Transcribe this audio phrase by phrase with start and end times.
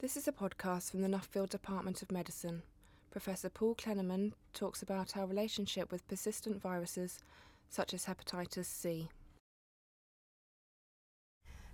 [0.00, 2.62] This is a podcast from the Nuffield Department of Medicine.
[3.10, 7.18] Professor Paul Klenerman talks about our relationship with persistent viruses
[7.68, 9.08] such as hepatitis C.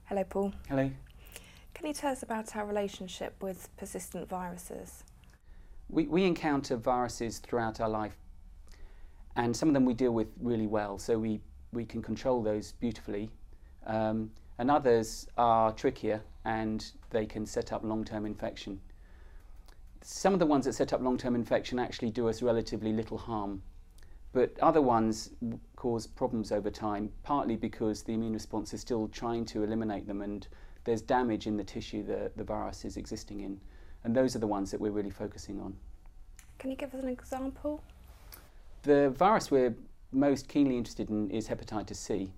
[0.04, 0.54] Hello, Paul.
[0.70, 0.90] Hello.
[1.74, 5.04] Can you tell us about our relationship with persistent viruses?
[5.90, 8.16] We, we encounter viruses throughout our life,
[9.36, 11.42] and some of them we deal with really well, so we,
[11.74, 13.28] we can control those beautifully.
[13.84, 18.80] Um, and others are trickier and they can set up long term infection.
[20.02, 23.18] Some of the ones that set up long term infection actually do us relatively little
[23.18, 23.62] harm,
[24.32, 25.30] but other ones
[25.76, 30.20] cause problems over time, partly because the immune response is still trying to eliminate them
[30.20, 30.48] and
[30.84, 33.60] there's damage in the tissue that the virus is existing in.
[34.04, 35.74] And those are the ones that we're really focusing on.
[36.58, 37.82] Can you give us an example?
[38.82, 39.74] The virus we're
[40.12, 42.32] most keenly interested in is hepatitis C.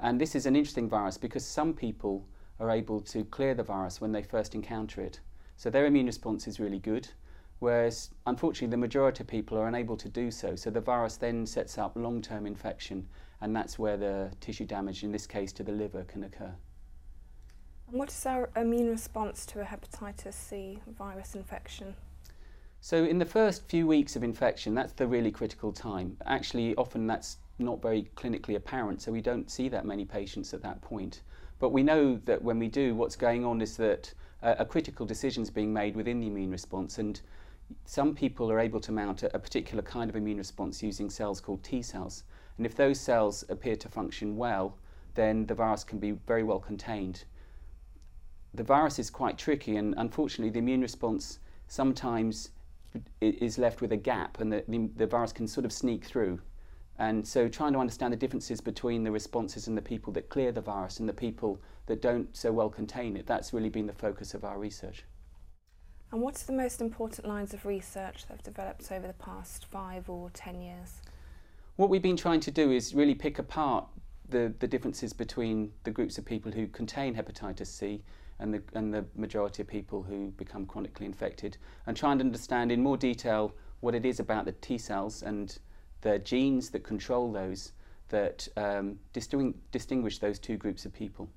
[0.00, 2.26] And this is an interesting virus because some people
[2.58, 5.20] are able to clear the virus when they first encounter it.
[5.56, 7.08] So their immune response is really good,
[7.58, 10.54] whereas unfortunately the majority of people are unable to do so.
[10.56, 13.08] So the virus then sets up long term infection,
[13.40, 16.54] and that's where the tissue damage, in this case to the liver, can occur.
[17.88, 21.94] And what is our immune response to a hepatitis C virus infection?
[22.80, 26.16] So, in the first few weeks of infection, that's the really critical time.
[26.26, 30.62] Actually, often that's not very clinically apparent, so we don't see that many patients at
[30.62, 31.22] that point.
[31.58, 35.06] But we know that when we do, what's going on is that uh, a critical
[35.06, 37.20] decision is being made within the immune response, and
[37.84, 41.40] some people are able to mount a, a particular kind of immune response using cells
[41.40, 42.24] called T cells.
[42.58, 44.76] And if those cells appear to function well,
[45.14, 47.24] then the virus can be very well contained.
[48.54, 52.50] The virus is quite tricky, and unfortunately, the immune response sometimes
[53.20, 56.40] is left with a gap, and the, the, the virus can sort of sneak through.
[56.98, 60.50] And so trying to understand the differences between the responses and the people that clear
[60.50, 63.92] the virus and the people that don't so well contain it, that's really been the
[63.92, 65.04] focus of our research.
[66.12, 69.66] And what are the most important lines of research that have developed over the past
[69.66, 71.02] five or ten years?
[71.76, 73.86] What we've been trying to do is really pick apart
[74.28, 78.02] the, the differences between the groups of people who contain hepatitis C
[78.38, 82.72] and the, and the majority of people who become chronically infected and try and understand
[82.72, 85.58] in more detail what it is about the T cells and
[86.00, 87.72] the genes that control those
[88.08, 91.28] that um, distinguish, distinguish those two groups of people.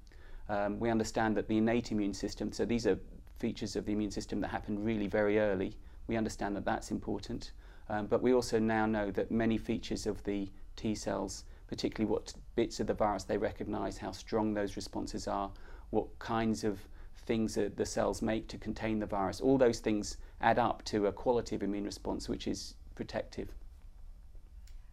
[0.49, 2.97] Um, we understand that the innate immune system, so these are
[3.39, 5.75] features of the immune system that happen really very early.
[6.07, 7.51] We understand that that's important.
[7.89, 12.33] Um, but we also now know that many features of the T cells, particularly what
[12.55, 15.51] bits of the virus they recognize, how strong those responses are,
[15.89, 16.79] what kinds of
[17.25, 21.07] things that the cells make to contain the virus, all those things add up to
[21.07, 23.49] a quality of immune response which is protective.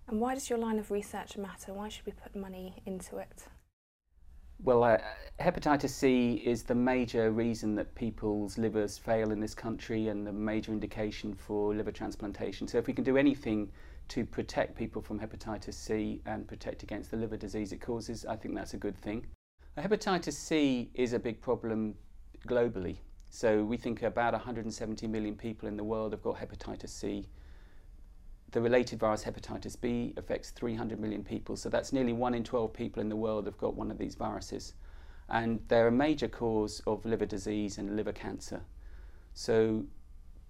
[0.08, 1.72] And why does your line of research matter?
[1.72, 3.46] Why should we put money into it?
[4.62, 4.98] Well, uh,
[5.40, 10.32] hepatitis C is the major reason that people's livers fail in this country and the
[10.32, 12.68] major indication for liver transplantation.
[12.68, 13.70] So, if we can do anything
[14.08, 18.36] to protect people from hepatitis C and protect against the liver disease it causes, I
[18.36, 19.26] think that's a good thing.
[19.76, 21.96] Hepatitis C is a big problem
[22.46, 22.96] globally.
[23.28, 27.26] So, we think about 170 million people in the world have got hepatitis C
[28.52, 32.72] the related virus hepatitis B affects 300 million people, so that's nearly 1 in 12
[32.72, 34.74] people in the world have got one of these viruses.
[35.28, 38.62] And they're a major cause of liver disease and liver cancer.
[39.34, 39.84] So,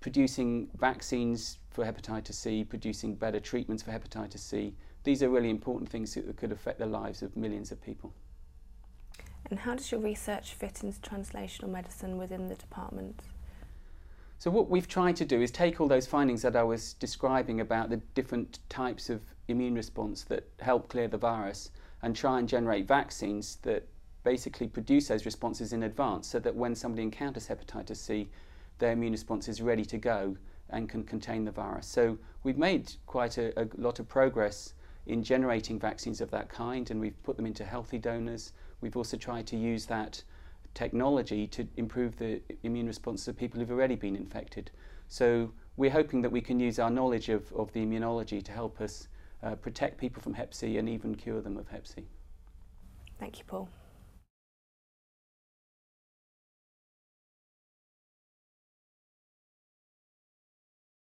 [0.01, 5.89] producing vaccines for hepatitis C, producing better treatments for hepatitis C, these are really important
[5.89, 8.13] things that could affect the lives of millions of people.
[9.51, 13.21] And how does your research fit into translational medicine within the department?
[14.39, 17.61] So what we've tried to do is take all those findings that I was describing
[17.61, 21.71] about the different types of immune response that help clear the virus
[22.03, 23.89] and try and generate vaccines that
[24.25, 28.29] basically produce those responses in advance so that when somebody encounters hepatitis C,
[28.79, 30.37] their immune response is ready to go
[30.69, 31.87] and can contain the virus.
[31.87, 34.75] So we've made quite a, a lot of progress
[35.07, 38.53] in generating vaccines of that kind and we've put them into healthy donors.
[38.83, 40.23] We've also tried to use that
[40.77, 44.71] technology to improve the immune response of people who've already been infected.
[45.09, 48.81] So we're hoping that we can use our knowledge of, of the immunology to help
[48.81, 49.09] us
[49.43, 52.05] uh, protect people from Hep C and even cure them of Hep C.
[53.19, 53.69] Thank you, Paul.